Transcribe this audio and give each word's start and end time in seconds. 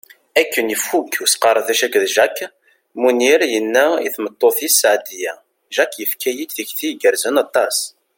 Akken 0.41 0.73
ifuk 0.75 1.11
usqerdec 1.23 1.79
akked 1.85 2.03
Jack, 2.15 2.37
Munir 3.01 3.41
yenna 3.51 3.85
i 4.07 4.09
tmeṭṭut-is 4.15 4.75
Seɛdiya: 4.81 5.33
Jack 5.75 5.91
yefka-yi-d 5.99 6.51
tikti 6.55 6.87
igerrzen 6.91 7.35
aṭas. 7.45 7.77